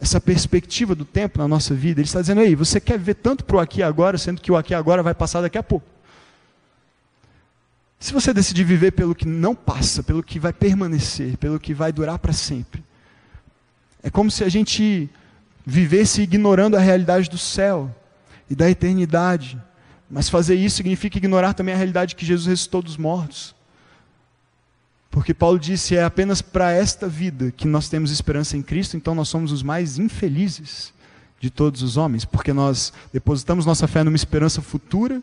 [0.00, 2.00] essa perspectiva do tempo na nossa vida.
[2.00, 4.50] Ele está dizendo, aí, você quer ver tanto para o aqui e agora, sendo que
[4.50, 5.95] o aqui e agora vai passar daqui a pouco.
[7.98, 11.92] Se você decidir viver pelo que não passa, pelo que vai permanecer, pelo que vai
[11.92, 12.84] durar para sempre,
[14.02, 15.08] é como se a gente
[15.64, 17.92] vivesse ignorando a realidade do céu
[18.48, 19.60] e da eternidade.
[20.08, 23.54] Mas fazer isso significa ignorar também a realidade que Jesus ressuscitou dos mortos.
[25.10, 29.14] Porque Paulo disse: é apenas para esta vida que nós temos esperança em Cristo, então
[29.14, 30.92] nós somos os mais infelizes
[31.40, 35.20] de todos os homens, porque nós depositamos nossa fé numa esperança futura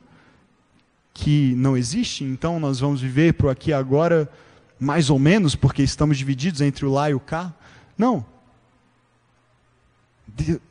[1.13, 4.29] que não existe, então nós vamos viver para o aqui e agora,
[4.79, 7.53] mais ou menos, porque estamos divididos entre o lá e o cá.
[7.97, 8.25] Não.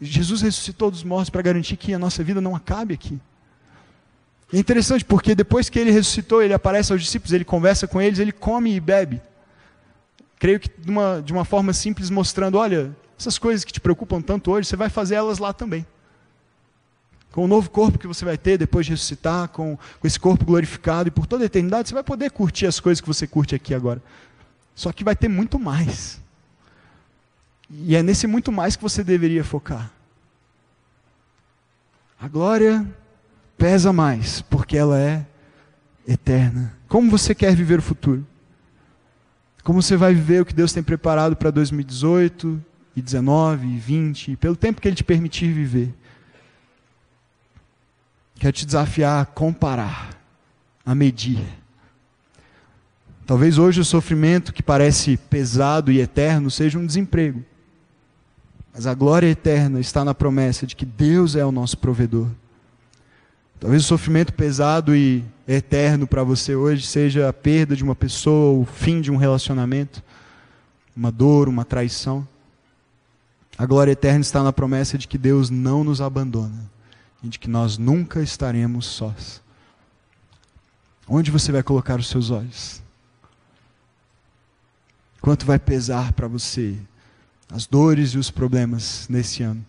[0.00, 3.20] Jesus ressuscitou dos mortos para garantir que a nossa vida não acabe aqui.
[4.52, 8.18] É interessante porque depois que ele ressuscitou, ele aparece aos discípulos, ele conversa com eles,
[8.18, 9.22] ele come e bebe.
[10.38, 14.20] Creio que de uma, de uma forma simples, mostrando: olha, essas coisas que te preocupam
[14.20, 15.87] tanto hoje, você vai fazer elas lá também.
[17.33, 20.45] Com o novo corpo que você vai ter depois de ressuscitar, com, com esse corpo
[20.45, 23.55] glorificado, e por toda a eternidade, você vai poder curtir as coisas que você curte
[23.55, 24.03] aqui agora.
[24.75, 26.21] Só que vai ter muito mais.
[27.71, 29.90] E é nesse muito mais que você deveria focar.
[32.21, 32.87] A glória
[33.57, 35.27] pesa mais, porque ela é
[36.07, 36.77] eterna.
[36.87, 38.27] Como você quer viver o futuro?
[39.64, 42.62] Como você vai viver o que Deus tem preparado para 2018
[42.95, 45.95] e 19 e 20, pelo tempo que Ele te permitir viver?
[48.42, 50.20] Quero te desafiar a comparar,
[50.85, 51.46] a medir.
[53.24, 57.44] Talvez hoje o sofrimento que parece pesado e eterno seja um desemprego.
[58.74, 62.26] Mas a glória eterna está na promessa de que Deus é o nosso provedor.
[63.61, 68.61] Talvez o sofrimento pesado e eterno para você hoje seja a perda de uma pessoa,
[68.61, 70.02] o fim de um relacionamento,
[70.96, 72.26] uma dor, uma traição.
[73.57, 76.72] A glória eterna está na promessa de que Deus não nos abandona
[77.22, 79.40] e de que nós nunca estaremos sós.
[81.06, 82.82] Onde você vai colocar os seus olhos?
[85.20, 86.76] Quanto vai pesar para você
[87.50, 89.64] as dores e os problemas nesse ano?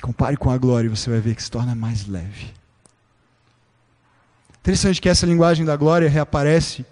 [0.00, 2.54] Compare com a glória e você vai ver que se torna mais leve.
[4.60, 6.86] Interessante que essa linguagem da glória reaparece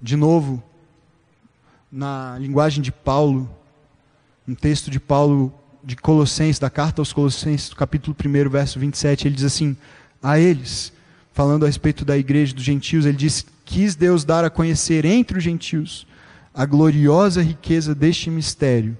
[0.00, 0.62] de novo
[1.90, 3.48] na linguagem de Paulo,
[4.46, 5.52] um texto de Paulo
[5.84, 9.76] de Colossenses, da carta aos Colossenses, capítulo 1, verso 27, ele diz assim:
[10.22, 10.92] A eles,
[11.32, 15.38] falando a respeito da igreja dos gentios, ele diz: Quis Deus dar a conhecer entre
[15.38, 16.06] os gentios
[16.54, 18.96] a gloriosa riqueza deste mistério,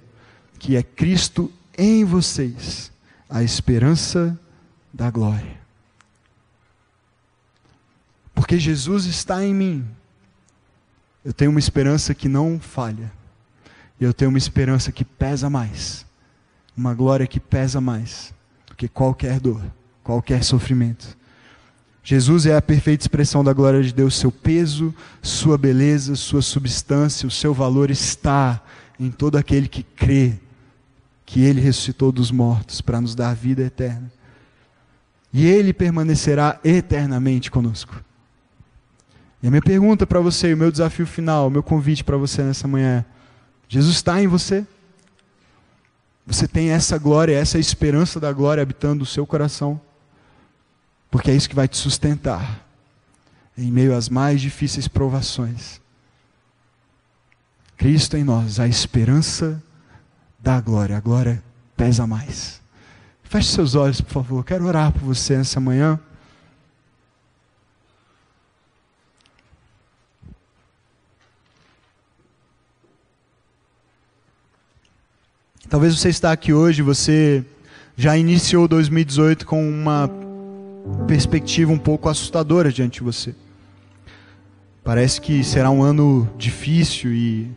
[0.58, 2.92] que é Cristo em vocês
[3.30, 4.38] a esperança
[4.92, 5.56] da glória.
[8.34, 9.86] Porque Jesus está em mim.
[11.24, 13.10] Eu tenho uma esperança que não falha.
[13.98, 16.04] E eu tenho uma esperança que pesa mais.
[16.76, 18.34] Uma glória que pesa mais
[18.66, 19.62] do que qualquer dor,
[20.02, 21.16] qualquer sofrimento.
[22.02, 24.16] Jesus é a perfeita expressão da glória de Deus.
[24.16, 28.62] Seu peso, sua beleza, sua substância, o seu valor está
[29.00, 30.34] em todo aquele que crê
[31.24, 34.12] que Ele ressuscitou dos mortos para nos dar vida eterna.
[35.32, 38.04] E Ele permanecerá eternamente conosco.
[39.42, 42.42] E a minha pergunta para você, o meu desafio final, o meu convite para você
[42.42, 43.04] nessa manhã é:
[43.68, 44.66] Jesus está em você?
[46.26, 49.80] Você tem essa glória, essa esperança da glória habitando o seu coração?
[51.10, 52.66] Porque é isso que vai te sustentar
[53.56, 55.80] em meio às mais difíceis provações.
[57.76, 59.62] Cristo em nós, a esperança
[60.38, 60.96] da glória.
[60.96, 61.42] A glória
[61.76, 62.60] pesa mais.
[63.22, 64.44] Feche seus olhos, por favor.
[64.44, 65.98] Quero orar por você nessa manhã.
[75.74, 77.44] Talvez você está aqui hoje, você
[77.96, 80.08] já iniciou 2018 com uma
[81.08, 83.34] perspectiva um pouco assustadora diante de você.
[84.84, 87.50] Parece que será um ano difícil e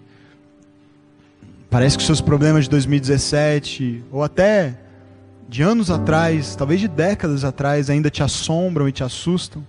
[1.69, 4.75] parece que seus problemas de 2017 ou até
[5.47, 9.63] de anos atrás, talvez de décadas atrás, ainda te assombram e te assustam.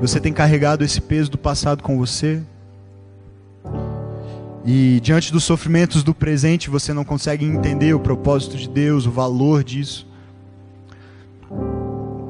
[0.00, 2.40] Você tem carregado esse peso do passado com você.
[4.66, 9.12] E diante dos sofrimentos do presente, você não consegue entender o propósito de Deus, o
[9.12, 10.04] valor disso.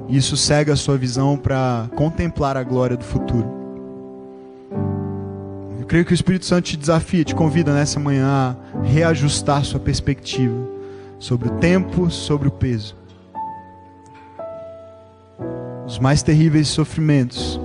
[0.06, 3.48] Isso cega a sua visão para contemplar a glória do futuro.
[5.80, 9.80] Eu creio que o Espírito Santo te desafia, te convida nessa manhã a reajustar sua
[9.80, 10.54] perspectiva
[11.18, 12.94] sobre o tempo, sobre o peso.
[15.86, 17.58] Os mais terríveis sofrimentos,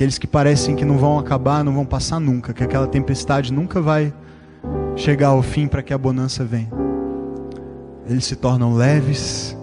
[0.00, 3.82] aqueles que parecem que não vão acabar, não vão passar nunca, que aquela tempestade nunca
[3.82, 4.10] vai
[4.96, 6.70] chegar ao fim para que a bonança venha.
[8.08, 9.54] Eles se tornam leves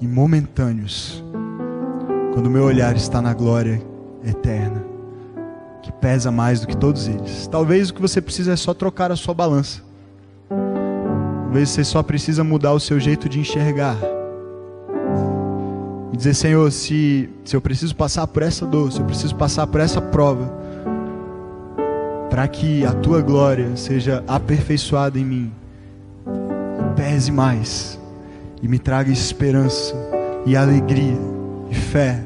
[0.00, 1.24] e momentâneos,
[2.34, 3.80] quando o meu olhar está na glória
[4.26, 4.84] eterna,
[5.84, 7.46] que pesa mais do que todos eles.
[7.46, 9.82] Talvez o que você precisa é só trocar a sua balança.
[10.48, 13.96] Talvez você só precisa mudar o seu jeito de enxergar.
[16.20, 19.80] Dizer, Senhor, se, se eu preciso passar por essa dor, se eu preciso passar por
[19.80, 20.52] essa prova,
[22.28, 25.52] para que a tua glória seja aperfeiçoada em mim,
[26.94, 27.98] pese mais
[28.60, 29.96] e me traga esperança
[30.44, 31.16] e alegria
[31.70, 32.22] e fé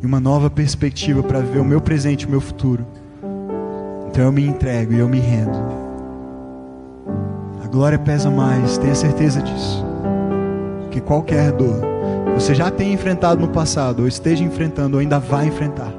[0.00, 2.86] e uma nova perspectiva para ver o meu presente e o meu futuro.
[4.06, 5.58] Então eu me entrego e eu me rendo.
[7.64, 9.84] A glória pesa mais, tenha certeza disso.
[10.92, 11.95] Que qualquer dor
[12.36, 15.90] você já tenha enfrentado no passado, ou esteja enfrentando, ou ainda vai enfrentar.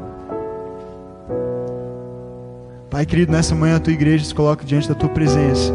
[2.92, 5.74] Pai querido, nessa manhã a tua igreja se coloca diante da tua presença,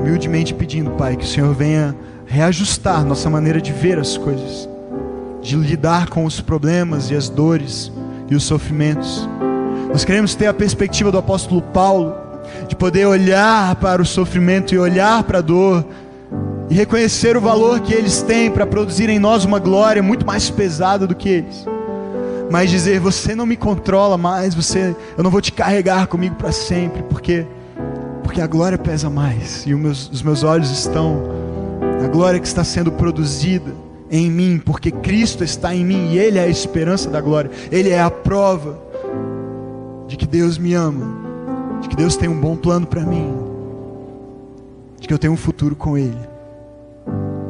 [0.00, 1.94] humildemente pedindo, Pai, que o Senhor venha
[2.26, 4.68] reajustar nossa maneira de ver as coisas,
[5.40, 7.92] de lidar com os problemas e as dores
[8.28, 9.28] e os sofrimentos.
[9.88, 12.12] Nós queremos ter a perspectiva do apóstolo Paulo,
[12.66, 15.84] de poder olhar para o sofrimento e olhar para a dor
[16.68, 20.50] e reconhecer o valor que eles têm para produzir em nós uma glória muito mais
[20.50, 21.66] pesada do que eles.
[22.50, 26.52] Mas dizer, você não me controla mais, você, eu não vou te carregar comigo para
[26.52, 27.46] sempre, porque
[28.36, 31.22] porque a glória pesa mais e os meus, os meus olhos estão
[32.04, 33.72] a glória que está sendo produzida
[34.10, 37.90] em mim, porque Cristo está em mim e Ele é a esperança da glória, Ele
[37.90, 38.78] é a prova
[40.06, 43.32] de que Deus me ama, de que Deus tem um bom plano para mim,
[45.00, 46.18] de que eu tenho um futuro com Ele,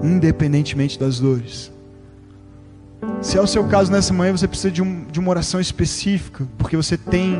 [0.02, 1.72] independentemente das dores.
[3.20, 6.46] Se é o seu caso nessa manhã, você precisa de, um, de uma oração específica,
[6.58, 7.36] porque você tem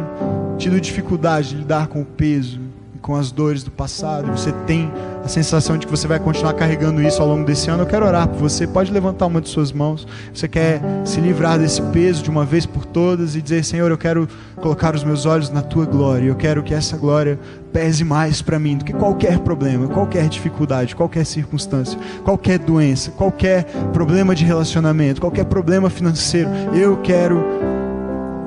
[0.58, 2.60] tido dificuldade de lidar com o peso,
[2.96, 4.90] com as dores do passado, você tem
[5.26, 8.06] a sensação de que você vai continuar carregando isso ao longo desse ano, eu quero
[8.06, 8.64] orar por você.
[8.66, 10.06] Pode levantar uma de suas mãos.
[10.32, 13.98] Você quer se livrar desse peso de uma vez por todas e dizer: Senhor, eu
[13.98, 16.28] quero colocar os meus olhos na tua glória.
[16.28, 17.38] Eu quero que essa glória
[17.72, 23.64] pese mais para mim do que qualquer problema, qualquer dificuldade, qualquer circunstância, qualquer doença, qualquer
[23.92, 26.48] problema de relacionamento, qualquer problema financeiro.
[26.72, 27.44] Eu quero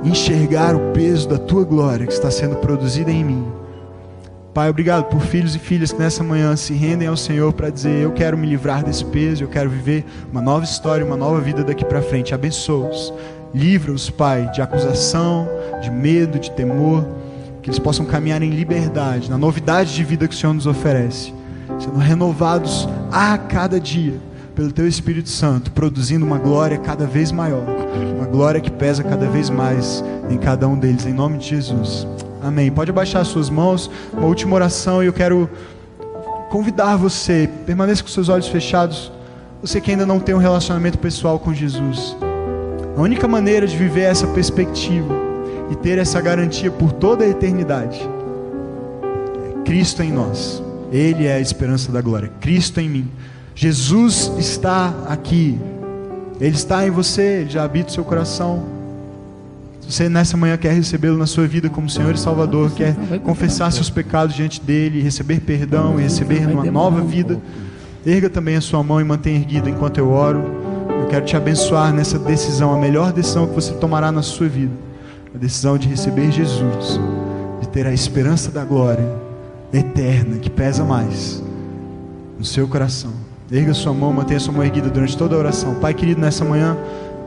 [0.03, 3.59] enxergar o peso da tua glória que está sendo produzida em mim
[4.59, 8.03] Pai, obrigado por filhos e filhas que nessa manhã se rendem ao Senhor para dizer:
[8.03, 11.63] Eu quero me livrar desse peso, eu quero viver uma nova história, uma nova vida
[11.63, 12.35] daqui para frente.
[12.35, 13.13] Abençoa-os.
[13.55, 15.47] Livra-os, Pai, de acusação,
[15.81, 17.07] de medo, de temor.
[17.63, 21.33] Que eles possam caminhar em liberdade, na novidade de vida que o Senhor nos oferece,
[21.79, 24.19] sendo renovados a cada dia
[24.55, 27.63] pelo Teu Espírito Santo, produzindo uma glória cada vez maior,
[28.17, 32.05] uma glória que pesa cada vez mais em cada um deles, em nome de Jesus.
[32.41, 32.71] Amém.
[32.71, 35.49] Pode abaixar suas mãos, uma última oração e eu quero
[36.49, 39.11] convidar você, permaneça com seus olhos fechados,
[39.61, 42.15] você que ainda não tem um relacionamento pessoal com Jesus.
[42.97, 45.13] A única maneira de viver essa perspectiva
[45.69, 47.99] e ter essa garantia por toda a eternidade
[49.45, 50.63] é Cristo em nós.
[50.91, 52.31] Ele é a esperança da glória.
[52.39, 53.11] Cristo em mim.
[53.53, 55.59] Jesus está aqui.
[56.39, 58.78] Ele está em você, ele já habita o seu coração.
[59.89, 63.89] Você nessa manhã quer recebê-lo na sua vida como Senhor e Salvador, quer confessar seus
[63.89, 67.41] pecados diante dele, receber perdão e receber uma nova vida,
[68.05, 70.43] erga também a sua mão e mantenha erguida enquanto eu oro.
[71.01, 74.73] Eu quero te abençoar nessa decisão, a melhor decisão que você tomará na sua vida.
[75.33, 76.99] A decisão de receber Jesus,
[77.59, 79.11] de ter a esperança da glória
[79.73, 81.41] eterna que pesa mais
[82.37, 83.11] no seu coração.
[83.51, 85.73] Erga sua mão, mantenha sua mão erguida durante toda a oração.
[85.75, 86.77] Pai querido, nessa manhã,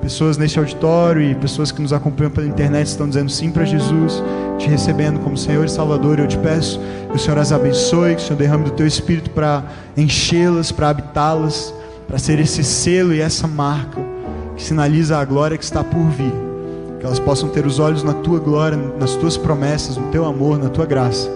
[0.03, 4.20] pessoas neste auditório e pessoas que nos acompanham pela internet estão dizendo sim para Jesus,
[4.59, 6.18] te recebendo como Senhor e Salvador.
[6.18, 9.30] Eu te peço que o Senhor as abençoe, que o Senhor derrame do teu espírito
[9.30, 9.62] para
[9.96, 11.72] enchê-las, para habitá-las,
[12.09, 14.00] para ser esse selo e essa marca
[14.57, 16.34] que sinaliza a glória que está por vir.
[16.98, 20.59] Que elas possam ter os olhos na tua glória, nas tuas promessas, no teu amor,
[20.59, 21.30] na tua graça.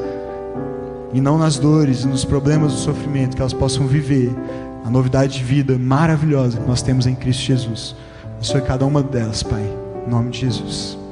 [1.12, 4.34] E não nas dores, nos problemas do sofrimento, que elas possam viver
[4.84, 7.94] a novidade de vida maravilhosa que nós temos em Cristo Jesus.
[8.36, 9.62] Abençoe cada uma delas, Pai.
[10.06, 10.98] Em nome de Jesus.